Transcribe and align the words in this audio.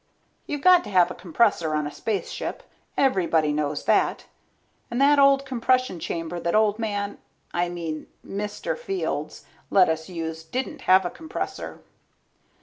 You've 0.47 0.63
got 0.63 0.83
to 0.85 0.89
have 0.89 1.11
a 1.11 1.13
compressor 1.13 1.75
on 1.75 1.85
a 1.85 1.91
spaceship, 1.91 2.63
everybody 2.97 3.53
knows 3.53 3.85
that. 3.85 4.25
And 4.89 4.99
that 4.99 5.19
old 5.19 5.45
compression 5.45 5.99
chamber 5.99 6.39
that 6.39 6.55
old 6.55 6.79
man... 6.79 7.19
I 7.53 7.69
mean 7.69 8.07
Mr. 8.25 8.75
Fields 8.75 9.45
let 9.69 9.89
us 9.89 10.09
use 10.09 10.41
didn't 10.43 10.81
have 10.89 11.05
a 11.05 11.11
compressor. 11.11 11.83